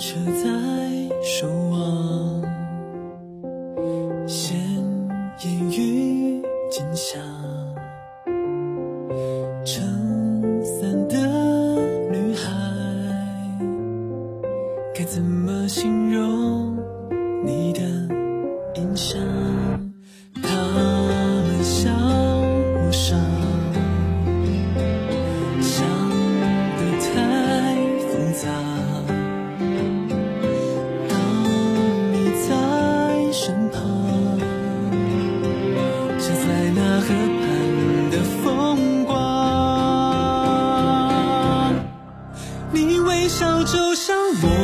[0.00, 0.48] 车在
[1.22, 2.42] 守望，
[4.26, 4.56] 鲜
[5.44, 7.18] 艳与今夏。
[9.62, 9.84] 撑
[10.64, 11.18] 伞的
[12.10, 12.50] 女孩，
[14.94, 16.78] 该怎么形容
[17.44, 17.82] 你的
[18.76, 19.20] 印象？
[20.42, 20.99] 她。
[43.40, 44.59] 笑就像我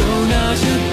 [0.00, 0.89] 有那些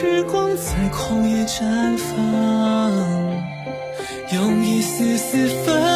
[0.00, 2.16] 时光在旷野绽放
[4.32, 5.89] 用一丝丝分